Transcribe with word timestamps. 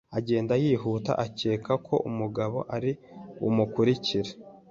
Agenda 0.17 0.53
yihuta 0.63 1.11
akeka 1.25 1.73
ko 1.87 1.95
umugabo 2.09 2.57
ari 2.75 2.91
bumukurikire 3.41 4.31